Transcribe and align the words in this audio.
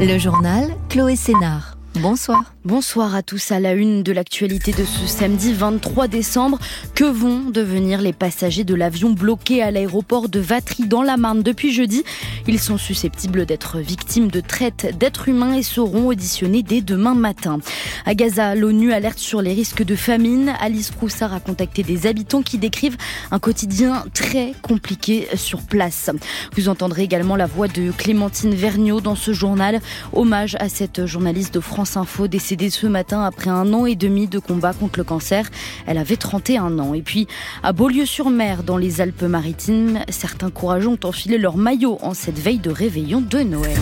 Le 0.00 0.16
journal 0.16 0.76
Chloé 0.88 1.16
Sénard. 1.16 1.67
Bonsoir. 2.00 2.54
Bonsoir 2.64 3.16
à 3.16 3.22
tous 3.22 3.50
à 3.50 3.58
la 3.58 3.72
une 3.72 4.04
de 4.04 4.12
l'actualité 4.12 4.70
de 4.70 4.84
ce 4.84 5.06
samedi 5.08 5.52
23 5.52 6.06
décembre. 6.06 6.58
Que 6.94 7.04
vont 7.04 7.50
devenir 7.50 8.00
les 8.00 8.12
passagers 8.12 8.62
de 8.62 8.76
l'avion 8.76 9.10
bloqué 9.10 9.62
à 9.62 9.72
l'aéroport 9.72 10.28
de 10.28 10.38
Vatry 10.38 10.86
dans 10.86 11.02
la 11.02 11.16
Marne 11.16 11.42
depuis 11.42 11.72
jeudi? 11.72 12.04
Ils 12.46 12.60
sont 12.60 12.78
susceptibles 12.78 13.46
d'être 13.46 13.78
victimes 13.78 14.30
de 14.30 14.40
traite 14.40 14.96
d'êtres 14.96 15.28
humains 15.28 15.54
et 15.54 15.62
seront 15.64 16.06
auditionnés 16.06 16.62
dès 16.62 16.82
demain 16.82 17.14
matin. 17.14 17.58
À 18.06 18.14
Gaza, 18.14 18.54
l'ONU 18.54 18.92
alerte 18.92 19.18
sur 19.18 19.42
les 19.42 19.52
risques 19.52 19.82
de 19.82 19.96
famine. 19.96 20.52
Alice 20.60 20.92
Froussard 20.92 21.34
a 21.34 21.40
contacté 21.40 21.82
des 21.82 22.06
habitants 22.06 22.42
qui 22.42 22.58
décrivent 22.58 22.96
un 23.32 23.40
quotidien 23.40 24.04
très 24.14 24.52
compliqué 24.62 25.26
sur 25.34 25.62
place. 25.62 26.10
Vous 26.54 26.68
entendrez 26.68 27.02
également 27.02 27.34
la 27.34 27.46
voix 27.46 27.66
de 27.66 27.90
Clémentine 27.90 28.54
Vergniaud 28.54 29.00
dans 29.00 29.16
ce 29.16 29.32
journal. 29.32 29.80
Hommage 30.12 30.56
à 30.60 30.68
cette 30.68 31.06
journaliste 31.06 31.54
de 31.54 31.60
France 31.60 31.87
Info 31.96 32.28
décédée 32.28 32.70
ce 32.70 32.86
matin 32.86 33.22
après 33.24 33.50
un 33.50 33.72
an 33.72 33.86
et 33.86 33.96
demi 33.96 34.26
de 34.26 34.38
combat 34.38 34.72
contre 34.72 34.98
le 34.98 35.04
cancer. 35.04 35.48
Elle 35.86 35.98
avait 35.98 36.16
31 36.16 36.78
ans. 36.78 36.94
Et 36.94 37.02
puis, 37.02 37.26
à 37.62 37.72
Beaulieu-sur-Mer, 37.72 38.62
dans 38.62 38.76
les 38.76 39.00
Alpes-Maritimes, 39.00 40.00
certains 40.08 40.50
courageux 40.50 40.88
ont 40.88 41.00
enfilé 41.04 41.38
leur 41.38 41.56
maillot 41.56 41.98
en 42.02 42.14
cette 42.14 42.38
veille 42.38 42.58
de 42.58 42.70
réveillon 42.70 43.20
de 43.20 43.38
Noël. 43.40 43.78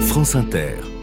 France 0.00 0.34
Inter. 0.34 0.97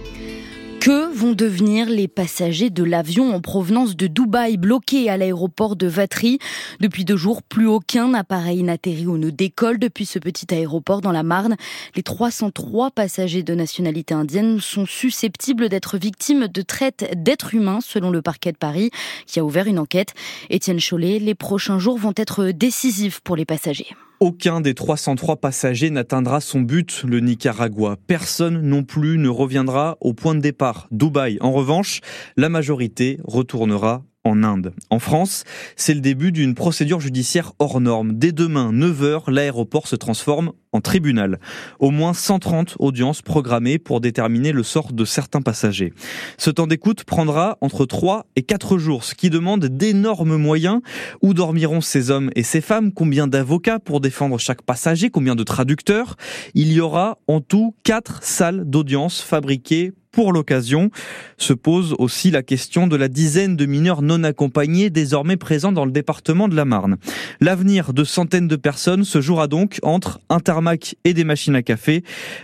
Que 0.86 1.12
vont 1.12 1.32
devenir 1.32 1.90
les 1.90 2.08
passagers 2.08 2.70
de 2.70 2.84
l'avion 2.84 3.34
en 3.34 3.42
provenance 3.42 3.96
de 3.96 4.06
Dubaï 4.06 4.56
bloqué 4.58 5.10
à 5.10 5.18
l'aéroport 5.18 5.76
de 5.76 5.88
Vatry 5.88 6.38
Depuis 6.80 7.06
deux 7.06 7.18
jours, 7.18 7.42
plus 7.42 7.66
aucun 7.66 8.14
appareil 8.14 8.62
n'atterrit 8.62 9.08
ou 9.08 9.18
ne 9.18 9.32
décolle 9.32 9.80
depuis 9.80 10.06
ce 10.06 10.20
petit 10.20 10.54
aéroport 10.54 11.02
dans 11.02 11.12
la 11.12 11.24
Marne. 11.24 11.56
Les 11.96 12.04
303 12.04 12.92
passagers 12.92 13.42
de 13.42 13.56
nationalité 13.56 14.14
indienne 14.14 14.60
sont 14.60 14.86
susceptibles 14.86 15.70
d'être 15.70 15.98
victimes 15.98 16.48
de 16.48 16.62
traite 16.62 17.12
d'êtres 17.16 17.56
humains 17.56 17.80
selon 17.82 18.12
le 18.12 18.22
parquet 18.22 18.52
de 18.52 18.58
Paris 18.58 18.92
qui 19.26 19.40
a 19.40 19.44
ouvert 19.44 19.66
une 19.66 19.80
enquête. 19.80 20.14
Étienne 20.52 20.80
Chollet, 20.80 21.18
les 21.18 21.34
prochains 21.34 21.80
jours 21.80 21.98
vont 21.98 22.14
être 22.16 22.52
décisifs 22.52 23.22
pour 23.22 23.36
les 23.36 23.46
passagers. 23.46 23.96
Aucun 24.26 24.60
des 24.60 24.74
303 24.74 25.36
passagers 25.36 25.92
n'atteindra 25.92 26.42
son 26.42 26.62
but, 26.62 27.04
le 27.08 27.20
Nicaragua. 27.20 27.96
Personne 28.08 28.60
non 28.60 28.82
plus 28.82 29.20
ne 29.20 29.30
reviendra 29.30 29.98
au 30.02 30.16
point 30.16 30.34
de 30.34 30.40
départ, 30.40 30.88
Dubaï. 30.90 31.38
En 31.42 31.52
revanche, 31.52 32.02
la 32.36 32.50
majorité 32.50 33.20
retournera 33.24 34.04
en 34.26 35.00
France, 35.00 35.44
c'est 35.76 35.94
le 35.94 36.02
début 36.02 36.32
d'une 36.32 36.56
procédure 36.56 37.00
judiciaire 37.00 37.54
hors 37.60 37.80
norme. 37.80 38.14
Dès 38.14 38.32
demain, 38.32 38.72
9h, 38.74 39.32
l'aéroport 39.32 39.88
se 39.88 39.96
transforme 39.96 40.52
en 40.72 40.82
tribunal. 40.82 41.40
Au 41.80 41.92
moins 41.92 42.14
130 42.14 42.76
audiences 42.80 43.22
programmées 43.22 43.78
pour 43.78 44.02
déterminer 44.02 44.52
le 44.52 44.64
sort 44.64 44.92
de 44.92 45.06
certains 45.06 45.42
passagers. 45.42 45.94
Ce 46.38 46.50
temps 46.50 46.68
d'écoute 46.68 47.04
prendra 47.04 47.58
entre 47.62 47.86
3 47.86 48.26
et 48.36 48.42
4 48.42 48.78
jours, 48.78 49.04
ce 49.04 49.16
qui 49.16 49.30
demande 49.30 49.66
d'énormes 49.66 50.38
moyens. 50.38 50.82
Où 51.22 51.34
dormiront 51.34 51.82
ces 51.82 52.10
hommes 52.10 52.32
et 52.36 52.44
ces 52.44 52.62
femmes? 52.62 52.92
Combien 52.92 53.28
d'avocats 53.28 53.80
pour 53.80 54.02
défendre 54.02 54.40
chaque 54.40 54.64
passager? 54.64 55.10
Combien 55.10 55.36
de 55.36 55.44
traducteurs? 55.44 56.18
Il 56.56 56.74
y 56.74 56.82
aura 56.82 57.20
en 57.28 57.42
tout 57.42 57.76
4 57.84 58.24
salles 58.24 58.64
d'audience 58.66 59.22
fabriquées 59.22 59.94
pour 60.16 60.32
l'occasion. 60.32 60.90
Se 61.38 61.52
pose 61.52 61.94
aussi 62.00 62.32
la 62.32 62.42
question 62.42 62.88
de 62.88 62.96
la 62.96 63.10
dizaine 63.10 63.58
de 63.58 63.66
mineurs 63.66 64.02
non 64.02 64.24
accompagnés 64.24 64.90
désormais 64.90 65.36
présents 65.36 65.74
dans 65.74 65.84
le 65.84 65.92
département 65.92 66.48
de 66.48 66.56
la 66.56 66.64
Marne. 66.64 66.96
L'avenir 67.42 67.92
de 67.94 68.06
centaines 68.06 68.48
de 68.48 68.56
personnes 68.56 69.04
se 69.04 69.20
jouera 69.20 69.48
donc 69.48 69.78
entre 69.84 70.22
un 70.30 70.40
tarmac 70.40 70.96
et 71.04 71.14
des 71.14 71.26
machines 71.26 71.56
à 71.56 71.62
café. 71.62 72.04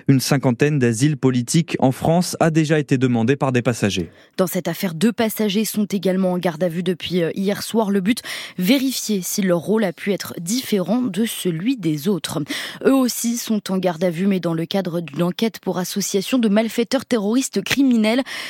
Une 0.09 0.19
cinquantaine 0.19 0.80
d'asiles 0.80 1.16
politiques 1.16 1.78
en 1.79 1.94
France 1.94 2.35
a 2.41 2.51
déjà 2.51 2.78
été 2.78 2.97
demandée 2.97 3.38
par 3.38 3.53
des 3.53 3.62
passagers. 3.62 4.09
Dans 4.35 4.47
cette 4.47 4.68
affaire, 4.68 4.94
deux 4.94 5.13
passagers 5.13 5.63
sont 5.63 5.85
également 5.85 6.34
en 6.34 6.38
garde 6.38 6.63
à 6.63 6.68
vue 6.68 6.84
depuis 6.84 7.24
euh, 7.24 7.31
hier 7.35 7.63
soir. 7.63 7.90
Le 7.90 8.01
but, 8.01 8.22
vérifier 8.57 9.22
si 9.22 9.41
leur 9.41 9.59
rôle 9.59 9.85
a 9.85 9.94
pu 9.94 10.12
être 10.12 10.34
différent 10.41 11.01
de 11.01 11.24
celui 11.24 11.78
des 11.78 12.09
autres. 12.09 12.44
Eux 12.85 12.94
aussi 12.94 13.38
sont 13.38 13.72
en 13.72 13.78
garde 13.78 14.03
à 14.03 14.09
vue, 14.09 14.28
mais 14.28 14.41
dans 14.41 14.53
le 14.53 14.66
cadre 14.66 15.00
d'une 15.00 15.24
enquête 15.24 15.59
pour 15.59 15.78
association 15.78 16.38
de 16.38 16.50
malfaiteurs 16.50 17.06
terroristes 17.06 17.60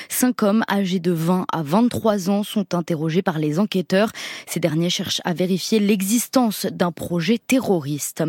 Cinq 0.10 0.44
hommes 0.44 0.64
âgés 0.70 1.00
de 1.00 1.12
20 1.12 1.46
à 1.52 1.64
23 1.64 2.30
ans 2.30 2.44
sont 2.44 2.76
interrogés 2.76 3.22
par 3.22 3.40
les 3.40 3.60
enquêteurs. 3.60 4.12
Ces 4.48 4.60
derniers 4.60 4.90
cherchent 4.90 5.22
à 5.26 5.34
vérifier 5.34 5.80
l'existence 5.80 6.66
d'un 6.66 6.92
projet 6.92 7.38
terroriste. 7.38 8.24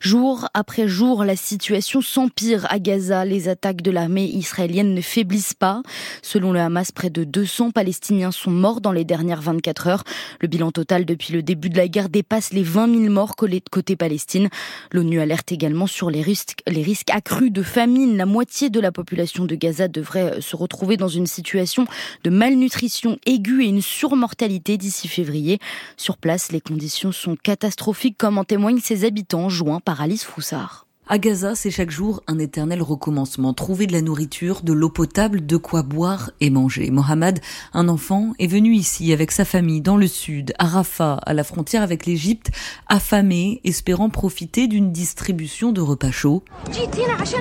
Jour 0.00 0.48
après 0.54 0.88
jour, 0.88 1.24
la 1.24 1.36
situation 1.36 2.00
s'empire 2.00 2.66
à 2.70 2.78
Gaza. 2.78 3.24
Les 3.24 3.48
attaques 3.48 3.82
de 3.82 3.90
l'armée 3.90 4.26
israélienne 4.26 4.94
ne 4.94 5.00
faiblissent 5.00 5.54
pas. 5.54 5.82
Selon 6.22 6.52
le 6.52 6.60
Hamas, 6.60 6.92
près 6.92 7.10
de 7.10 7.24
200 7.24 7.70
Palestiniens 7.70 8.30
sont 8.30 8.50
morts 8.50 8.80
dans 8.80 8.92
les 8.92 9.04
dernières 9.04 9.40
24 9.40 9.86
heures. 9.88 10.04
Le 10.40 10.48
bilan 10.48 10.70
total 10.70 11.04
depuis 11.04 11.32
le 11.32 11.42
début 11.42 11.70
de 11.70 11.76
la 11.76 11.88
guerre 11.88 12.08
dépasse 12.08 12.52
les 12.52 12.62
20 12.62 13.00
000 13.00 13.12
morts 13.12 13.36
côté 13.36 13.96
Palestine. 13.96 14.48
L'ONU 14.92 15.20
alerte 15.20 15.52
également 15.52 15.86
sur 15.86 16.10
les 16.10 16.22
risques, 16.22 16.62
les 16.66 16.82
risques 16.82 17.10
accrus 17.10 17.50
de 17.50 17.62
famine. 17.62 18.16
La 18.16 18.26
moitié 18.26 18.70
de 18.70 18.80
la 18.80 18.92
population 18.92 19.44
de 19.44 19.54
Gaza 19.54 19.88
devrait 19.88 20.23
euh, 20.24 20.40
se 20.40 20.56
retrouver 20.56 20.96
dans 20.96 21.08
une 21.08 21.26
situation 21.26 21.86
de 22.24 22.30
malnutrition 22.30 23.18
aiguë 23.26 23.64
et 23.64 23.68
une 23.68 23.82
surmortalité 23.82 24.76
d'ici 24.76 25.08
février. 25.08 25.58
Sur 25.96 26.16
place, 26.16 26.52
les 26.52 26.60
conditions 26.60 27.12
sont 27.12 27.36
catastrophiques 27.36 28.18
comme 28.18 28.38
en 28.38 28.44
témoignent 28.44 28.80
ses 28.80 29.04
habitants 29.04 29.48
joints 29.48 29.80
par 29.80 30.00
Alice 30.00 30.24
Froussard. 30.24 30.84
À 31.06 31.18
Gaza, 31.18 31.54
c'est 31.54 31.70
chaque 31.70 31.90
jour 31.90 32.22
un 32.26 32.38
éternel 32.38 32.80
recommencement. 32.80 33.52
Trouver 33.52 33.86
de 33.86 33.92
la 33.92 34.00
nourriture, 34.00 34.62
de 34.62 34.72
l'eau 34.72 34.88
potable, 34.88 35.44
de 35.44 35.58
quoi 35.58 35.82
boire 35.82 36.30
et 36.40 36.48
manger. 36.48 36.90
Mohamed, 36.90 37.40
un 37.74 37.88
enfant, 37.88 38.32
est 38.38 38.46
venu 38.46 38.74
ici 38.74 39.12
avec 39.12 39.30
sa 39.30 39.44
famille 39.44 39.82
dans 39.82 39.98
le 39.98 40.06
sud, 40.06 40.54
à 40.58 40.64
Rafah, 40.64 41.20
à 41.26 41.34
la 41.34 41.44
frontière 41.44 41.82
avec 41.82 42.06
l'Égypte, 42.06 42.52
affamé, 42.88 43.60
espérant 43.64 44.08
profiter 44.08 44.66
d'une 44.66 44.92
distribution 44.92 45.72
de 45.72 45.82
repas 45.82 46.10
chauds. 46.10 46.42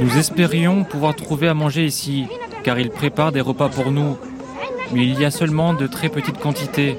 Nous 0.01 0.17
espérions 0.17 0.83
pouvoir 0.83 1.15
trouver 1.15 1.47
à 1.47 1.53
manger 1.53 1.85
ici, 1.85 2.25
car 2.63 2.79
il 2.79 2.89
prépare 2.89 3.31
des 3.31 3.41
repas 3.41 3.69
pour 3.69 3.91
nous. 3.91 4.17
Mais 4.93 5.05
il 5.05 5.19
y 5.19 5.25
a 5.25 5.31
seulement 5.31 5.73
de 5.73 5.87
très 5.87 6.09
petites 6.09 6.37
quantités. 6.37 6.97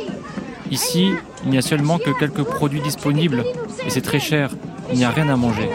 Ici, 0.70 1.10
il 1.44 1.50
n'y 1.50 1.58
a 1.58 1.62
seulement 1.62 1.98
que 1.98 2.10
quelques 2.18 2.42
produits 2.42 2.80
disponibles, 2.80 3.44
et 3.86 3.90
c'est 3.90 4.00
très 4.00 4.20
cher. 4.20 4.54
Il 4.90 4.98
n'y 4.98 5.04
a 5.04 5.10
rien 5.10 5.28
à 5.28 5.36
manger. 5.36 5.68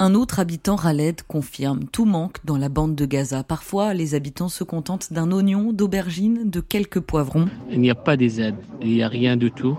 Un 0.00 0.14
autre 0.14 0.38
habitant, 0.38 0.76
Raled, 0.76 1.22
confirme 1.22 1.80
tout 1.90 2.04
manque 2.04 2.38
dans 2.44 2.56
la 2.56 2.68
bande 2.68 2.94
de 2.94 3.04
Gaza. 3.04 3.42
Parfois, 3.42 3.94
les 3.94 4.14
habitants 4.14 4.48
se 4.48 4.62
contentent 4.62 5.12
d'un 5.12 5.32
oignon, 5.32 5.72
d'aubergine, 5.72 6.48
de 6.48 6.60
quelques 6.60 7.00
poivrons. 7.00 7.46
Il 7.70 7.80
n'y 7.80 7.90
a 7.90 7.96
pas 7.96 8.16
des 8.16 8.40
aides, 8.40 8.54
il 8.80 8.90
n'y 8.90 9.02
a 9.02 9.08
rien 9.08 9.36
du 9.36 9.50
tout. 9.50 9.76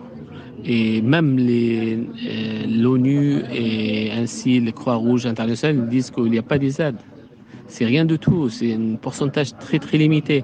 Et 0.65 1.01
même 1.01 1.37
euh, 1.39 2.65
l'ONU 2.67 3.43
et 3.49 4.11
ainsi 4.11 4.59
les 4.59 4.73
Croix-Rouges 4.73 5.25
internationales 5.25 5.87
disent 5.87 6.11
qu'il 6.11 6.25
n'y 6.25 6.37
a 6.37 6.43
pas 6.43 6.57
des 6.57 6.81
aides. 6.81 6.97
C'est 7.67 7.85
rien 7.85 8.05
du 8.05 8.17
tout, 8.17 8.49
c'est 8.49 8.73
un 8.73 8.95
pourcentage 8.95 9.55
très 9.57 9.79
très 9.79 9.97
limité. 9.97 10.43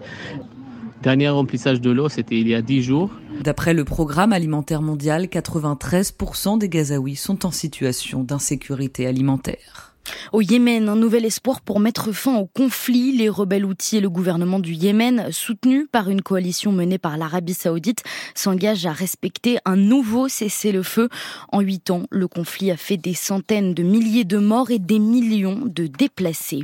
Dernier 1.02 1.30
remplissage 1.30 1.82
de 1.82 1.92
l'eau, 1.92 2.10
c'était 2.10 2.40
il 2.40 2.48
y 2.48 2.56
a 2.56 2.62
10 2.62 2.82
jours. 2.82 3.12
D'après 3.42 3.74
le 3.74 3.84
programme 3.84 4.34
alimentaire 4.34 4.82
mondial, 4.82 5.26
93% 5.26 6.58
des 6.58 6.70
Gazaouis 6.70 7.16
sont 7.16 7.46
en 7.46 7.52
situation 7.52 8.24
d'insécurité 8.24 9.06
alimentaire. 9.06 9.95
Au 10.34 10.42
Yémen, 10.42 10.90
un 10.90 10.96
nouvel 10.96 11.26
espoir 11.26 11.62
pour 11.62 11.80
mettre 11.80 12.12
fin 12.12 12.36
au 12.36 12.46
conflit. 12.46 13.12
Les 13.12 13.30
rebelles 13.30 13.66
outils 13.66 13.98
et 13.98 14.02
le 14.02 14.10
gouvernement 14.10 14.60
du 14.60 14.74
Yémen, 14.74 15.32
soutenus 15.32 15.88
par 15.92 16.10
une 16.10 16.22
coalition 16.22 16.72
menée 16.72 16.98
par 16.98 17.18
l'Arabie 17.18 17.54
saoudite, 17.54 18.04
s'engagent 18.34 18.86
à 18.86 18.92
respecter 18.92 19.58
un 19.66 19.76
nouveau 19.76 20.28
cessez-le-feu. 20.28 21.10
En 21.52 21.62
huit 21.62 21.90
ans, 21.90 22.04
le 22.10 22.28
conflit 22.28 22.72
a 22.72 22.78
fait 22.78 22.98
des 22.98 23.14
centaines 23.14 23.74
de 23.74 23.84
milliers 23.84 24.26
de 24.26 24.38
morts 24.38 24.72
et 24.72 24.80
des 24.80 25.00
millions 25.00 25.62
de 25.66 25.88
déplacés. 25.88 26.64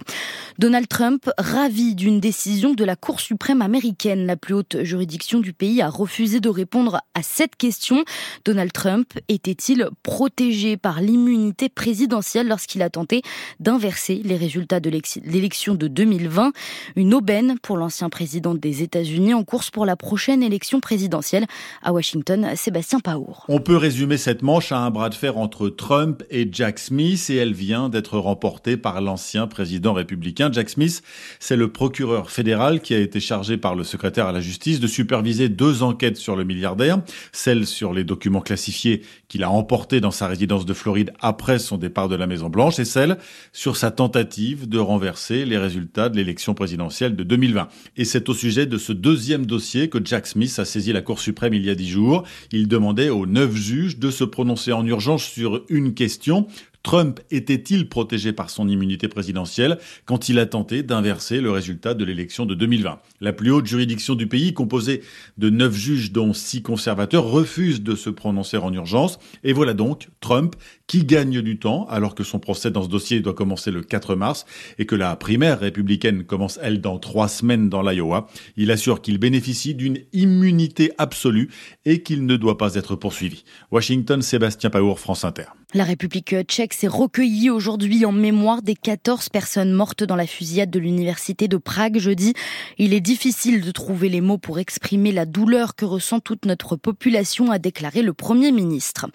Donald 0.59 0.87
Trump, 0.87 1.29
ravi 1.37 1.95
d'une 1.95 2.19
décision 2.19 2.73
de 2.73 2.83
la 2.83 2.95
Cour 2.95 3.19
suprême 3.19 3.61
américaine, 3.61 4.25
la 4.25 4.35
plus 4.35 4.53
haute 4.53 4.83
juridiction 4.83 5.39
du 5.39 5.53
pays, 5.53 5.81
a 5.81 5.89
refusé 5.89 6.39
de 6.39 6.49
répondre 6.49 7.01
à 7.13 7.23
cette 7.23 7.55
question. 7.55 8.03
Donald 8.45 8.71
Trump 8.71 9.13
était-il 9.27 9.89
protégé 10.03 10.77
par 10.77 11.01
l'immunité 11.01 11.69
présidentielle 11.69 12.47
lorsqu'il 12.47 12.81
a 12.81 12.89
tenté 12.89 13.21
d'inverser 13.59 14.21
les 14.23 14.37
résultats 14.37 14.79
de 14.79 14.89
l'élection 14.89 15.75
de 15.75 15.87
2020. 15.87 16.51
Une 16.95 17.13
aubaine 17.13 17.57
pour 17.61 17.77
l'ancien 17.77 18.09
président 18.09 18.55
des 18.55 18.83
États-Unis 18.83 19.33
en 19.33 19.43
course 19.43 19.69
pour 19.69 19.85
la 19.85 19.95
prochaine 19.95 20.43
élection 20.43 20.79
présidentielle. 20.79 21.45
À 21.83 21.93
Washington, 21.93 22.49
Sébastien 22.55 22.99
Paour. 22.99 23.45
On 23.47 23.59
peut 23.59 23.77
résumer 23.77 24.17
cette 24.17 24.41
manche 24.41 24.71
à 24.71 24.79
un 24.79 24.91
bras 24.91 25.09
de 25.09 25.15
fer 25.15 25.37
entre 25.37 25.69
Trump 25.69 26.23
et 26.29 26.47
Jack 26.51 26.79
Smith 26.79 27.29
et 27.29 27.35
elle 27.35 27.53
vient 27.53 27.89
d'être 27.89 28.17
remportée 28.17 28.77
par 28.77 29.01
l'ancien 29.01 29.47
président 29.47 29.93
républicain. 29.93 30.49
Jack 30.51 30.69
Smith, 30.69 31.01
c'est 31.39 31.55
le 31.55 31.71
procureur 31.71 32.31
fédéral 32.31 32.81
qui 32.81 32.93
a 32.93 32.99
été 32.99 33.19
chargé 33.19 33.57
par 33.57 33.75
le 33.75 33.83
secrétaire 33.83 34.27
à 34.27 34.31
la 34.31 34.41
justice 34.41 34.79
de 34.79 34.87
superviser 34.87 35.49
deux 35.49 35.83
enquêtes 35.83 36.17
sur 36.17 36.35
le 36.35 36.43
milliardaire, 36.43 37.01
celle 37.31 37.65
sur 37.65 37.93
les 37.93 38.03
documents 38.03 38.41
classifiés 38.41 39.01
qu'il 39.27 39.43
a 39.43 39.49
emportés 39.49 40.01
dans 40.01 40.11
sa 40.11 40.27
résidence 40.27 40.65
de 40.65 40.73
Floride 40.73 41.13
après 41.19 41.59
son 41.59 41.77
départ 41.77 42.09
de 42.09 42.15
la 42.15 42.27
Maison 42.27 42.49
Blanche 42.49 42.79
et 42.79 42.85
celle 42.85 43.17
sur 43.53 43.77
sa 43.77 43.91
tentative 43.91 44.67
de 44.67 44.79
renverser 44.79 45.45
les 45.45 45.57
résultats 45.57 46.09
de 46.09 46.17
l'élection 46.17 46.53
présidentielle 46.53 47.15
de 47.15 47.23
2020. 47.23 47.67
Et 47.97 48.05
c'est 48.05 48.29
au 48.29 48.33
sujet 48.33 48.65
de 48.65 48.77
ce 48.77 48.93
deuxième 48.93 49.45
dossier 49.45 49.89
que 49.89 49.99
Jack 50.03 50.27
Smith 50.27 50.57
a 50.59 50.65
saisi 50.65 50.93
la 50.93 51.01
Cour 51.01 51.19
suprême 51.19 51.53
il 51.53 51.65
y 51.65 51.69
a 51.69 51.75
dix 51.75 51.89
jours. 51.89 52.23
Il 52.51 52.67
demandait 52.67 53.09
aux 53.09 53.25
neuf 53.25 53.55
juges 53.55 53.97
de 53.97 54.11
se 54.11 54.23
prononcer 54.23 54.71
en 54.71 54.85
urgence 54.85 55.23
sur 55.23 55.63
une 55.69 55.93
question, 55.93 56.47
Trump 56.83 57.19
était-il 57.29 57.89
protégé 57.89 58.33
par 58.33 58.49
son 58.49 58.67
immunité 58.67 59.07
présidentielle 59.07 59.77
quand 60.05 60.29
il 60.29 60.39
a 60.39 60.45
tenté 60.45 60.83
d'inverser 60.83 61.39
le 61.39 61.51
résultat 61.51 61.93
de 61.93 62.03
l'élection 62.03 62.45
de 62.45 62.55
2020 62.55 62.99
La 63.21 63.33
plus 63.33 63.51
haute 63.51 63.67
juridiction 63.67 64.15
du 64.15 64.27
pays, 64.27 64.53
composée 64.53 65.01
de 65.37 65.49
neuf 65.49 65.75
juges 65.75 66.11
dont 66.11 66.33
six 66.33 66.61
conservateurs, 66.61 67.25
refuse 67.25 67.81
de 67.83 67.95
se 67.95 68.09
prononcer 68.09 68.57
en 68.57 68.73
urgence. 68.73 69.19
Et 69.43 69.53
voilà 69.53 69.73
donc 69.73 70.09
Trump 70.21 70.55
qui 70.87 71.05
gagne 71.05 71.41
du 71.41 71.59
temps 71.59 71.85
alors 71.89 72.15
que 72.15 72.23
son 72.23 72.39
procès 72.39 72.71
dans 72.71 72.83
ce 72.83 72.89
dossier 72.89 73.21
doit 73.21 73.33
commencer 73.33 73.71
le 73.71 73.81
4 73.81 74.15
mars 74.15 74.45
et 74.79 74.85
que 74.85 74.95
la 74.95 75.15
primaire 75.15 75.59
républicaine 75.59 76.23
commence, 76.23 76.59
elle, 76.61 76.81
dans 76.81 76.99
trois 76.99 77.27
semaines 77.27 77.69
dans 77.69 77.81
l'Iowa. 77.81 78.27
Il 78.57 78.71
assure 78.71 79.01
qu'il 79.01 79.17
bénéficie 79.17 79.75
d'une 79.75 79.99
immunité 80.13 80.91
absolue 80.97 81.49
et 81.85 82.01
qu'il 82.01 82.25
ne 82.25 82.35
doit 82.35 82.57
pas 82.57 82.75
être 82.75 82.95
poursuivi. 82.95 83.43
Washington, 83.71 84.21
Sébastien 84.21 84.69
Paour, 84.69 84.99
France 84.99 85.23
Inter. 85.23 85.45
La 85.73 85.85
République 85.85 86.35
tchèque 86.49 86.73
s'est 86.73 86.89
recueillie 86.89 87.49
aujourd'hui 87.49 88.03
en 88.03 88.11
mémoire 88.11 88.61
des 88.61 88.75
14 88.75 89.29
personnes 89.29 89.71
mortes 89.71 90.03
dans 90.03 90.17
la 90.17 90.27
fusillade 90.27 90.69
de 90.69 90.79
l'université 90.79 91.47
de 91.47 91.55
Prague 91.55 91.97
jeudi. 91.97 92.33
Il 92.77 92.93
est 92.93 92.99
difficile 92.99 93.61
de 93.61 93.71
trouver 93.71 94.09
les 94.09 94.19
mots 94.19 94.37
pour 94.37 94.59
exprimer 94.59 95.13
la 95.13 95.25
douleur 95.25 95.77
que 95.77 95.85
ressent 95.85 96.19
toute 96.19 96.45
notre 96.45 96.75
population, 96.75 97.51
a 97.51 97.57
déclaré 97.57 98.01
le 98.01 98.11
Premier 98.11 98.51
ministre. 98.51 99.07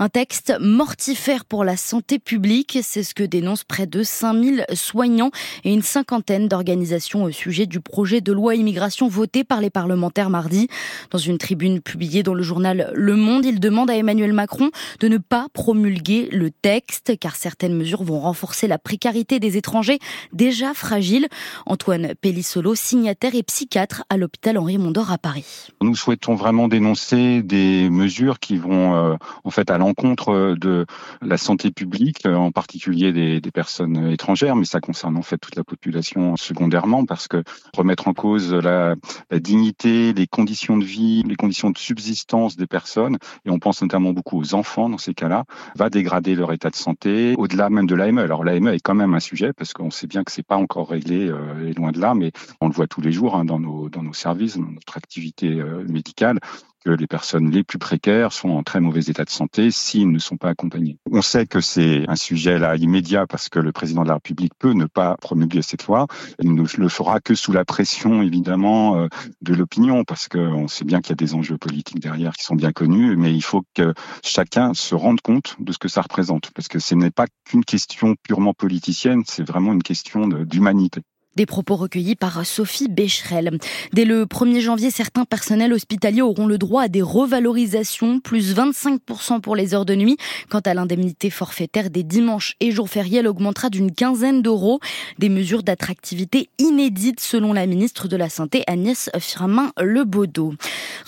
Un 0.00 0.08
texte 0.08 0.52
mortifère 0.58 1.44
pour 1.44 1.62
la 1.62 1.76
santé 1.76 2.18
publique, 2.18 2.80
c'est 2.82 3.04
ce 3.04 3.14
que 3.14 3.22
dénoncent 3.22 3.62
près 3.62 3.86
de 3.86 4.02
5000 4.02 4.64
soignants 4.74 5.30
et 5.62 5.72
une 5.72 5.82
cinquantaine 5.82 6.48
d'organisations 6.48 7.22
au 7.22 7.30
sujet 7.30 7.66
du 7.66 7.78
projet 7.78 8.20
de 8.20 8.32
loi 8.32 8.56
immigration 8.56 9.06
voté 9.06 9.44
par 9.44 9.60
les 9.60 9.70
parlementaires 9.70 10.30
mardi. 10.30 10.66
Dans 11.12 11.18
une 11.18 11.38
tribune 11.38 11.80
publiée 11.80 12.24
dans 12.24 12.34
le 12.34 12.42
journal 12.42 12.90
Le 12.96 13.14
Monde, 13.14 13.44
il 13.44 13.60
demande 13.60 13.90
à 13.90 13.94
Emmanuel 13.94 14.32
Macron 14.32 14.72
de 14.98 15.06
ne 15.06 15.18
pas 15.18 15.46
promulguer 15.52 15.99
le 16.08 16.50
texte, 16.50 17.18
car 17.18 17.36
certaines 17.36 17.74
mesures 17.74 18.02
vont 18.02 18.20
renforcer 18.20 18.66
la 18.66 18.78
précarité 18.78 19.38
des 19.38 19.56
étrangers 19.56 19.98
déjà 20.32 20.74
fragiles. 20.74 21.28
Antoine 21.66 22.14
Pellissolo, 22.20 22.74
signataire 22.74 23.34
et 23.34 23.42
psychiatre 23.42 24.04
à 24.08 24.16
l'hôpital 24.16 24.58
Henri 24.58 24.78
Mondor 24.78 25.10
à 25.10 25.18
Paris. 25.18 25.68
Nous 25.80 25.94
souhaitons 25.94 26.34
vraiment 26.34 26.68
dénoncer 26.68 27.42
des 27.42 27.90
mesures 27.90 28.38
qui 28.38 28.56
vont 28.56 28.94
euh, 28.94 29.16
en 29.44 29.50
fait 29.50 29.70
à 29.70 29.78
l'encontre 29.78 30.56
de 30.58 30.86
la 31.22 31.36
santé 31.36 31.70
publique, 31.70 32.26
en 32.26 32.50
particulier 32.50 33.12
des, 33.12 33.40
des, 33.40 33.50
personnes 33.50 34.10
étrangères, 34.10 34.56
mais 34.56 34.64
ça 34.64 34.80
concerne 34.80 35.16
en 35.16 35.22
fait 35.22 35.38
toute 35.38 35.56
la 35.56 35.64
population 35.64 36.36
secondairement, 36.36 37.04
parce 37.04 37.28
que 37.28 37.42
remettre 37.76 38.08
en 38.08 38.14
cause 38.14 38.52
la, 38.52 38.94
la 39.30 39.38
dignité, 39.38 40.12
les 40.12 40.26
conditions 40.26 40.78
de 40.78 40.84
vie, 40.84 41.22
les 41.24 41.36
conditions 41.36 41.70
de 41.70 41.78
subsistance 41.78 42.56
des 42.56 42.66
personnes, 42.66 43.18
et 43.44 43.50
on 43.50 43.58
pense 43.58 43.82
notamment 43.82 44.12
beaucoup 44.12 44.40
aux 44.40 44.54
enfants 44.54 44.88
dans 44.88 44.98
ces 44.98 45.14
cas-là, 45.14 45.44
va 45.76 45.89
dégrader 45.90 46.34
leur 46.34 46.52
état 46.52 46.70
de 46.70 46.76
santé, 46.76 47.34
au-delà 47.36 47.68
même 47.68 47.86
de 47.86 47.94
l'AME. 47.94 48.18
Alors 48.18 48.44
l'AME 48.44 48.68
est 48.68 48.80
quand 48.80 48.94
même 48.94 49.14
un 49.14 49.20
sujet 49.20 49.52
parce 49.52 49.72
qu'on 49.72 49.90
sait 49.90 50.06
bien 50.06 50.24
que 50.24 50.32
c'est 50.32 50.46
pas 50.46 50.56
encore 50.56 50.88
réglé 50.88 51.28
euh, 51.28 51.68
et 51.68 51.74
loin 51.74 51.92
de 51.92 52.00
là, 52.00 52.14
mais 52.14 52.32
on 52.60 52.68
le 52.68 52.74
voit 52.74 52.86
tous 52.86 53.00
les 53.00 53.12
jours 53.12 53.36
hein, 53.36 53.44
dans 53.44 53.58
nos 53.58 53.88
dans 53.88 54.02
nos 54.02 54.12
services, 54.12 54.56
dans 54.56 54.70
notre 54.70 54.96
activité 54.96 55.60
euh, 55.60 55.84
médicale 55.88 56.38
que 56.84 56.90
les 56.90 57.06
personnes 57.06 57.50
les 57.50 57.62
plus 57.62 57.78
précaires 57.78 58.32
sont 58.32 58.50
en 58.50 58.62
très 58.62 58.80
mauvais 58.80 59.00
état 59.00 59.24
de 59.24 59.30
santé 59.30 59.70
s'ils 59.70 60.10
ne 60.10 60.18
sont 60.18 60.36
pas 60.36 60.48
accompagnés. 60.48 60.98
On 61.10 61.22
sait 61.22 61.46
que 61.46 61.60
c'est 61.60 62.04
un 62.08 62.16
sujet 62.16 62.58
là 62.58 62.76
immédiat 62.76 63.26
parce 63.26 63.48
que 63.48 63.58
le 63.58 63.72
président 63.72 64.02
de 64.02 64.08
la 64.08 64.14
République 64.14 64.52
peut 64.58 64.72
ne 64.72 64.86
pas 64.86 65.16
promulguer 65.20 65.62
cette 65.62 65.86
loi. 65.86 66.06
Il 66.42 66.54
ne 66.54 66.62
le 66.62 66.88
fera 66.88 67.20
que 67.20 67.34
sous 67.34 67.52
la 67.52 67.64
pression 67.64 68.22
évidemment 68.22 68.96
euh, 68.96 69.08
de 69.42 69.54
l'opinion 69.54 70.04
parce 70.04 70.28
qu'on 70.28 70.68
sait 70.68 70.84
bien 70.84 71.00
qu'il 71.00 71.10
y 71.10 71.12
a 71.12 71.16
des 71.16 71.34
enjeux 71.34 71.58
politiques 71.58 72.00
derrière 72.00 72.32
qui 72.32 72.44
sont 72.44 72.56
bien 72.56 72.72
connus, 72.72 73.16
mais 73.16 73.34
il 73.34 73.42
faut 73.42 73.62
que 73.74 73.94
chacun 74.22 74.74
se 74.74 74.94
rende 74.94 75.20
compte 75.20 75.56
de 75.58 75.72
ce 75.72 75.78
que 75.78 75.88
ça 75.88 76.02
représente 76.02 76.50
parce 76.52 76.68
que 76.68 76.78
ce 76.78 76.94
n'est 76.94 77.10
pas 77.10 77.26
qu'une 77.44 77.64
question 77.64 78.14
purement 78.22 78.54
politicienne, 78.54 79.22
c'est 79.26 79.46
vraiment 79.46 79.72
une 79.72 79.82
question 79.82 80.28
d'humanité. 80.28 81.02
Des 81.36 81.46
propos 81.46 81.76
recueillis 81.76 82.16
par 82.16 82.44
Sophie 82.44 82.88
Becherel. 82.88 83.58
Dès 83.92 84.04
le 84.04 84.24
1er 84.26 84.60
janvier, 84.60 84.90
certains 84.90 85.24
personnels 85.24 85.72
hospitaliers 85.72 86.22
auront 86.22 86.46
le 86.46 86.58
droit 86.58 86.82
à 86.82 86.88
des 86.88 87.02
revalorisations, 87.02 88.18
plus 88.18 88.52
25% 88.52 89.40
pour 89.40 89.54
les 89.54 89.72
heures 89.72 89.84
de 89.84 89.94
nuit. 89.94 90.16
Quant 90.48 90.58
à 90.58 90.74
l'indemnité 90.74 91.30
forfaitaire 91.30 91.88
des 91.88 92.02
dimanches 92.02 92.56
et 92.58 92.72
jours 92.72 92.88
fériés, 92.88 93.24
augmentera 93.26 93.70
d'une 93.70 93.92
quinzaine 93.92 94.42
d'euros. 94.42 94.80
Des 95.20 95.28
mesures 95.28 95.62
d'attractivité 95.62 96.50
inédites 96.58 97.20
selon 97.20 97.52
la 97.52 97.66
ministre 97.66 98.08
de 98.08 98.16
la 98.16 98.28
Santé 98.28 98.64
Agnès 98.66 99.08
Firmin-Lebaudot. 99.16 100.54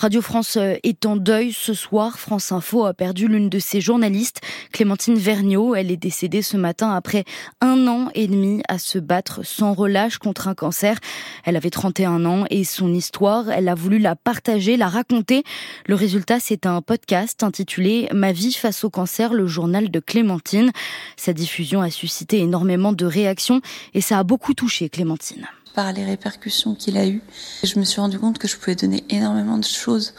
Radio 0.03 0.21
France 0.21 0.57
est 0.57 1.05
en 1.05 1.15
deuil 1.15 1.53
ce 1.53 1.73
soir. 1.73 2.19
France 2.19 2.51
Info 2.51 2.83
a 2.83 2.93
perdu 2.93 3.29
l'une 3.29 3.47
de 3.47 3.57
ses 3.57 3.79
journalistes, 3.79 4.41
Clémentine 4.73 5.15
Vergniaud. 5.15 5.75
Elle 5.75 5.91
est 5.91 5.95
décédée 5.95 6.41
ce 6.41 6.57
matin 6.57 6.91
après 6.91 7.23
un 7.61 7.87
an 7.87 8.09
et 8.13 8.27
demi 8.27 8.61
à 8.67 8.79
se 8.79 8.99
battre 8.99 9.45
sans 9.45 9.71
relâche 9.71 10.17
contre 10.17 10.49
un 10.49 10.55
cancer. 10.55 10.97
Elle 11.45 11.55
avait 11.55 11.69
31 11.69 12.25
ans 12.25 12.43
et 12.49 12.65
son 12.65 12.93
histoire, 12.93 13.49
elle 13.49 13.69
a 13.69 13.75
voulu 13.75 13.97
la 13.97 14.17
partager, 14.17 14.75
la 14.75 14.89
raconter. 14.89 15.45
Le 15.87 15.95
résultat, 15.95 16.41
c'est 16.41 16.65
un 16.65 16.81
podcast 16.81 17.41
intitulé 17.41 18.09
Ma 18.11 18.33
vie 18.33 18.51
face 18.51 18.83
au 18.83 18.89
cancer, 18.89 19.33
le 19.33 19.47
journal 19.47 19.89
de 19.89 20.01
Clémentine. 20.01 20.73
Sa 21.15 21.31
diffusion 21.31 21.79
a 21.79 21.89
suscité 21.89 22.39
énormément 22.39 22.91
de 22.91 23.05
réactions 23.05 23.61
et 23.93 24.01
ça 24.01 24.19
a 24.19 24.23
beaucoup 24.23 24.53
touché 24.53 24.89
Clémentine. 24.89 25.47
Par 25.73 25.91
les 25.91 26.05
répercussions 26.05 26.75
qu'il 26.75 26.97
a 26.97 27.07
eues, 27.07 27.21
je 27.63 27.79
me 27.79 27.83
suis 27.83 27.99
rendu 27.99 28.19
compte 28.19 28.37
que 28.37 28.47
je 28.47 28.57
pouvais 28.57 28.75
donner 28.75 29.03
énormément 29.09 29.57
de 29.57 29.65
choses 29.65 30.13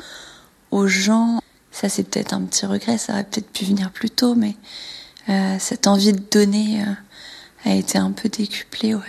aux 0.71 0.89
gens. 0.89 1.41
Ça, 1.71 1.89
c'est 1.89 2.05
peut-être 2.05 2.33
un 2.33 2.43
petit 2.43 2.67
regret, 2.67 2.99
ça 2.99 3.12
aurait 3.12 3.25
peut-être 3.25 3.51
pu 3.51 3.65
venir 3.65 3.91
plus 3.93 4.11
tôt, 4.11 4.35
mais 4.35 4.56
euh, 5.29 5.56
cette 5.59 5.87
envie 5.87 6.12
de 6.12 6.23
donner 6.31 6.83
euh, 6.83 7.71
a 7.71 7.75
été 7.75 7.99
un 7.99 8.11
peu 8.11 8.29
décuplée, 8.29 8.95
ouais 8.95 9.03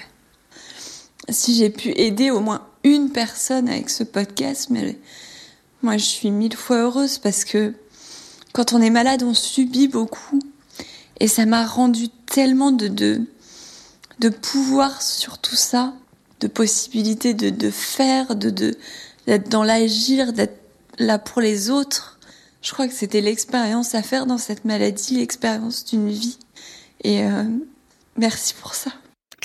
si 1.30 1.56
j'ai 1.56 1.70
pu 1.70 1.90
aider 1.96 2.32
au 2.32 2.40
moins 2.40 2.68
une 2.84 3.10
personne 3.10 3.70
avec 3.70 3.90
ce 3.90 4.04
podcast, 4.04 4.68
mais 4.70 5.00
moi 5.82 5.98
je 5.98 6.06
suis 6.06 6.32
mille 6.32 6.56
fois 6.56 6.78
heureuse 6.78 7.18
parce 7.18 7.46
que 7.46 7.74
quand 8.54 8.74
on 8.74 8.82
est 8.82 8.90
malade, 8.90 9.24
on 9.24 9.34
subit 9.34 9.88
beaucoup. 9.88 10.40
Et 11.20 11.28
ça 11.28 11.46
m'a 11.46 11.66
rendu 11.66 12.10
tellement 12.26 12.72
de, 12.72 12.88
de, 12.88 13.22
de 14.20 14.30
pouvoir 14.30 15.02
sur 15.02 15.38
tout 15.38 15.56
ça, 15.56 15.94
de 16.40 16.48
possibilités 16.48 17.34
de, 17.34 17.50
de 17.50 17.70
faire, 17.70 18.36
de, 18.36 18.50
de, 18.50 18.78
d'être 19.28 19.50
dans 19.50 19.64
l'agir, 19.64 20.34
d'être 20.34 20.60
là 20.98 21.20
pour 21.20 21.42
les 21.42 21.70
autres. 21.70 22.20
Je 22.62 22.74
crois 22.74 22.88
que 22.88 22.94
c'était 22.94 23.22
l'expérience 23.22 23.96
à 23.96 24.02
faire 24.02 24.26
dans 24.26 24.38
cette 24.38 24.66
maladie, 24.66 25.18
l'expérience 25.18 25.86
d'une 25.86 26.10
vie. 26.10 26.38
Et 27.04 27.24
euh, 27.24 27.44
merci 28.18 28.54
pour 28.56 28.74
ça. 28.74 28.92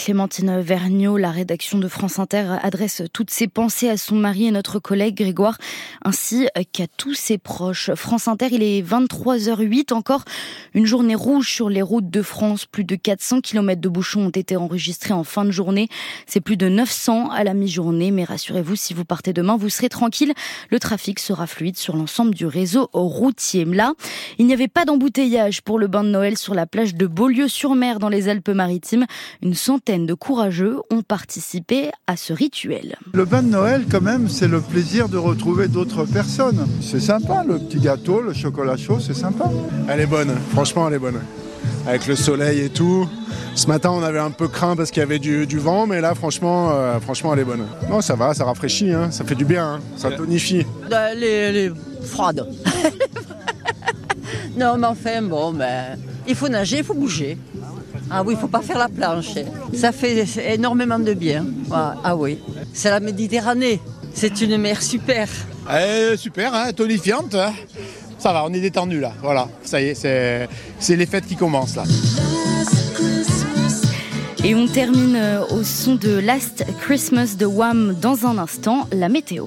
Clémentine 0.02 0.62
Vergniaud, 0.62 1.18
la 1.18 1.30
rédaction 1.30 1.76
de 1.76 1.86
France 1.86 2.18
Inter, 2.18 2.56
adresse 2.62 3.02
toutes 3.12 3.28
ses 3.28 3.48
pensées 3.48 3.90
à 3.90 3.98
son 3.98 4.14
mari 4.14 4.46
et 4.46 4.50
notre 4.50 4.78
collègue 4.78 5.14
Grégoire, 5.14 5.58
ainsi 6.02 6.48
qu'à 6.72 6.86
tous 6.86 7.12
ses 7.12 7.36
proches. 7.36 7.92
France 7.94 8.26
Inter, 8.26 8.48
il 8.50 8.62
est 8.62 8.80
23h08, 8.80 9.92
encore 9.92 10.24
une 10.72 10.86
journée 10.86 11.14
rouge 11.14 11.52
sur 11.52 11.68
les 11.68 11.82
routes 11.82 12.08
de 12.08 12.22
France. 12.22 12.64
Plus 12.64 12.84
de 12.84 12.96
400 12.96 13.42
km 13.42 13.78
de 13.78 13.88
bouchons 13.90 14.28
ont 14.28 14.30
été 14.30 14.56
enregistrés 14.56 15.12
en 15.12 15.22
fin 15.22 15.44
de 15.44 15.50
journée. 15.50 15.88
C'est 16.26 16.40
plus 16.40 16.56
de 16.56 16.70
900 16.70 17.28
à 17.28 17.44
la 17.44 17.52
mi-journée, 17.52 18.10
mais 18.10 18.24
rassurez-vous, 18.24 18.76
si 18.76 18.94
vous 18.94 19.04
partez 19.04 19.34
demain, 19.34 19.58
vous 19.58 19.68
serez 19.68 19.90
tranquille. 19.90 20.32
Le 20.70 20.78
trafic 20.78 21.18
sera 21.18 21.46
fluide 21.46 21.76
sur 21.76 21.94
l'ensemble 21.94 22.34
du 22.34 22.46
réseau 22.46 22.88
routier. 22.94 23.66
Là, 23.66 23.92
il 24.38 24.46
n'y 24.46 24.54
avait 24.54 24.66
pas 24.66 24.86
d'embouteillage 24.86 25.60
pour 25.60 25.78
le 25.78 25.88
bain 25.88 26.04
de 26.04 26.08
Noël 26.08 26.38
sur 26.38 26.54
la 26.54 26.64
plage 26.64 26.94
de 26.94 27.06
Beaulieu-sur-Mer 27.06 27.98
dans 27.98 28.08
les 28.08 28.30
Alpes-Maritimes. 28.30 29.04
Une 29.42 29.54
centaine 29.54 29.89
de 29.98 30.14
courageux 30.14 30.78
ont 30.90 31.02
participé 31.02 31.90
à 32.06 32.16
ce 32.16 32.32
rituel. 32.32 32.96
Le 33.12 33.24
bain 33.24 33.42
de 33.42 33.48
Noël, 33.48 33.84
quand 33.90 34.00
même, 34.00 34.28
c'est 34.28 34.46
le 34.46 34.60
plaisir 34.60 35.08
de 35.08 35.16
retrouver 35.16 35.66
d'autres 35.66 36.04
personnes. 36.04 36.66
C'est 36.80 37.00
sympa, 37.00 37.44
le 37.46 37.58
petit 37.58 37.80
gâteau, 37.80 38.20
le 38.20 38.32
chocolat 38.32 38.76
chaud, 38.76 39.00
c'est 39.00 39.14
sympa. 39.14 39.50
Elle 39.88 40.00
est 40.00 40.06
bonne, 40.06 40.32
franchement, 40.52 40.86
elle 40.86 40.94
est 40.94 40.98
bonne. 40.98 41.20
avec 41.86 42.06
le 42.06 42.14
soleil 42.14 42.60
et 42.60 42.68
tout. 42.68 43.08
Ce 43.56 43.66
matin, 43.66 43.90
on 43.90 44.02
avait 44.02 44.20
un 44.20 44.30
peu 44.30 44.46
craint 44.46 44.76
parce 44.76 44.92
qu'il 44.92 45.00
y 45.00 45.02
avait 45.02 45.18
du, 45.18 45.58
vent, 45.58 45.86
mais 45.86 46.00
là, 46.00 46.14
franchement, 46.14 46.70
euh, 46.70 47.00
franchement, 47.00 47.32
elle 47.34 47.40
est 47.40 47.44
bonne. 47.44 47.66
Non, 47.88 48.00
ça 48.00 48.14
va, 48.14 48.32
ça 48.32 48.44
rafraîchit, 48.44 48.92
hein, 48.92 49.10
ça 49.10 49.24
fait 49.24 49.34
du 49.34 49.44
bien, 49.44 49.74
hein, 49.74 49.80
ça 49.96 50.12
tonifie. 50.12 50.64
Elle 50.90 51.24
est, 51.24 51.72
froide. 52.04 52.46
non, 54.56 54.76
mais 54.78 54.86
enfin, 54.86 55.20
bon, 55.22 55.52
ben, 55.52 55.98
il 56.28 56.34
faut 56.36 56.48
nager, 56.48 56.78
il 56.78 56.84
faut 56.84 56.94
bouger. 56.94 57.36
Ah 58.10 58.22
oui, 58.22 58.34
il 58.34 58.36
ne 58.36 58.40
faut 58.40 58.48
pas 58.48 58.62
faire 58.62 58.78
la 58.78 58.88
planche. 58.88 59.34
Ça 59.74 59.92
fait 59.92 60.24
énormément 60.54 60.98
de 60.98 61.14
bien. 61.14 61.46
Ah 61.70 62.16
oui, 62.16 62.38
c'est 62.72 62.90
la 62.90 63.00
Méditerranée. 63.00 63.80
C'est 64.12 64.40
une 64.40 64.56
mer 64.58 64.82
super. 64.82 65.28
Eh, 65.72 66.16
super, 66.16 66.52
hein, 66.52 66.72
tonifiante. 66.72 67.34
Hein. 67.34 67.52
Ça 68.18 68.32
va, 68.32 68.44
on 68.44 68.52
est 68.52 68.60
détendu 68.60 69.00
là. 69.00 69.12
Voilà, 69.22 69.48
ça 69.62 69.80
y 69.80 69.86
est, 69.86 70.48
c'est 70.78 70.96
les 70.96 71.06
fêtes 71.06 71.26
qui 71.26 71.36
commencent 71.36 71.76
là. 71.76 71.84
Et 74.42 74.54
on 74.54 74.66
termine 74.66 75.16
euh, 75.16 75.44
au 75.50 75.62
son 75.62 75.96
de 75.96 76.18
Last 76.18 76.64
Christmas 76.80 77.36
de 77.38 77.44
Wham 77.44 77.94
dans 78.00 78.26
un 78.26 78.38
instant, 78.38 78.88
la 78.90 79.10
météo. 79.10 79.46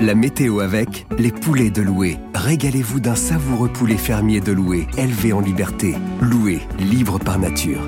La 0.00 0.14
météo 0.14 0.60
avec 0.60 1.06
les 1.18 1.32
poulets 1.32 1.70
de 1.70 1.82
Loué. 1.82 2.18
Régalez-vous 2.32 3.00
d'un 3.00 3.16
savoureux 3.16 3.68
poulet 3.68 3.96
fermier 3.96 4.40
de 4.40 4.52
Loué, 4.52 4.86
élevé 4.96 5.32
en 5.32 5.40
liberté. 5.40 5.96
Loué, 6.20 6.60
libre 6.78 7.18
par 7.18 7.40
nature. 7.40 7.80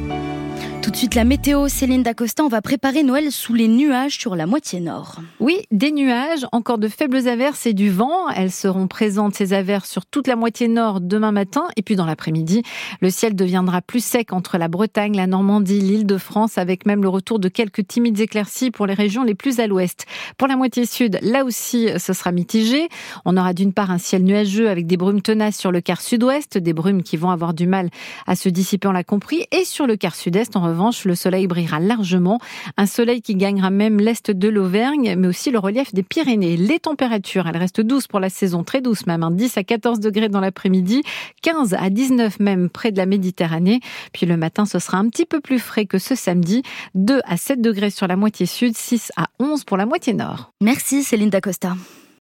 Tout 0.82 0.90
de 0.90 0.96
suite, 0.96 1.14
la 1.14 1.24
météo, 1.24 1.68
Céline 1.68 2.02
Dacosta, 2.02 2.42
on 2.42 2.48
va 2.48 2.62
préparer 2.62 3.02
Noël 3.02 3.30
sous 3.30 3.52
les 3.52 3.68
nuages 3.68 4.16
sur 4.16 4.34
la 4.34 4.46
moitié 4.46 4.80
nord. 4.80 5.16
Oui, 5.38 5.58
des 5.70 5.92
nuages, 5.92 6.46
encore 6.52 6.78
de 6.78 6.88
faibles 6.88 7.28
averses 7.28 7.66
et 7.66 7.74
du 7.74 7.90
vent. 7.90 8.30
Elles 8.34 8.50
seront 8.50 8.88
présentes, 8.88 9.34
ces 9.34 9.52
averses, 9.52 9.90
sur 9.90 10.06
toute 10.06 10.26
la 10.26 10.36
moitié 10.36 10.68
nord 10.68 11.02
demain 11.02 11.32
matin. 11.32 11.68
Et 11.76 11.82
puis 11.82 11.96
dans 11.96 12.06
l'après-midi, 12.06 12.62
le 13.02 13.10
ciel 13.10 13.36
deviendra 13.36 13.82
plus 13.82 14.02
sec 14.02 14.32
entre 14.32 14.56
la 14.56 14.68
Bretagne, 14.68 15.14
la 15.14 15.26
Normandie, 15.26 15.80
l'île 15.80 16.06
de 16.06 16.16
France, 16.16 16.56
avec 16.56 16.86
même 16.86 17.02
le 17.02 17.10
retour 17.10 17.38
de 17.40 17.48
quelques 17.48 17.86
timides 17.86 18.18
éclaircies 18.18 18.70
pour 18.70 18.86
les 18.86 18.94
régions 18.94 19.22
les 19.22 19.34
plus 19.34 19.60
à 19.60 19.66
l'ouest. 19.66 20.06
Pour 20.38 20.48
la 20.48 20.56
moitié 20.56 20.86
sud, 20.86 21.18
là 21.20 21.44
aussi, 21.44 21.88
ce 21.98 22.14
sera 22.14 22.32
mitigé. 22.32 22.88
On 23.26 23.36
aura 23.36 23.52
d'une 23.52 23.74
part 23.74 23.90
un 23.90 23.98
ciel 23.98 24.24
nuageux 24.24 24.70
avec 24.70 24.86
des 24.86 24.96
brumes 24.96 25.20
tenaces 25.20 25.58
sur 25.58 25.72
le 25.72 25.82
quart 25.82 26.00
sud-ouest, 26.00 26.56
des 26.56 26.72
brumes 26.72 27.02
qui 27.02 27.18
vont 27.18 27.30
avoir 27.30 27.52
du 27.52 27.66
mal 27.66 27.90
à 28.26 28.34
se 28.34 28.48
dissiper, 28.48 28.88
on 28.88 28.92
l'a 28.92 29.04
compris. 29.04 29.44
Et 29.52 29.66
sur 29.66 29.86
le 29.86 29.96
quart 29.96 30.14
sud-est, 30.14 30.56
en 30.56 30.69
revanche, 30.70 31.04
le 31.04 31.14
soleil 31.14 31.46
brillera 31.46 31.80
largement. 31.80 32.40
Un 32.76 32.86
soleil 32.86 33.22
qui 33.22 33.34
gagnera 33.34 33.70
même 33.70 33.98
l'est 33.98 34.30
de 34.30 34.48
l'Auvergne, 34.48 35.14
mais 35.16 35.28
aussi 35.28 35.50
le 35.50 35.58
relief 35.58 35.92
des 35.94 36.02
Pyrénées. 36.02 36.56
Les 36.56 36.78
températures, 36.78 37.46
elles 37.46 37.56
restent 37.56 37.80
douces 37.80 38.06
pour 38.06 38.20
la 38.20 38.30
saison, 38.30 38.64
très 38.64 38.80
douces 38.80 39.06
même, 39.06 39.26
10 39.30 39.44
hein. 39.44 39.60
à 39.60 39.64
14 39.64 40.00
degrés 40.00 40.28
dans 40.28 40.40
l'après-midi, 40.40 41.02
15 41.42 41.74
à 41.74 41.90
19 41.90 42.40
même 42.40 42.68
près 42.68 42.92
de 42.92 42.96
la 42.96 43.06
Méditerranée. 43.06 43.80
Puis 44.12 44.26
le 44.26 44.36
matin, 44.36 44.64
ce 44.64 44.78
sera 44.78 44.98
un 44.98 45.08
petit 45.08 45.26
peu 45.26 45.40
plus 45.40 45.58
frais 45.58 45.86
que 45.86 45.98
ce 45.98 46.14
samedi, 46.14 46.62
2 46.94 47.20
à 47.24 47.36
7 47.36 47.60
degrés 47.60 47.90
sur 47.90 48.06
la 48.06 48.16
moitié 48.16 48.46
sud, 48.46 48.76
6 48.76 49.12
à 49.16 49.26
11 49.38 49.64
pour 49.64 49.76
la 49.76 49.86
moitié 49.86 50.14
nord. 50.14 50.52
Merci 50.60 51.02
Céline 51.02 51.30
Dacosta. 51.30 51.74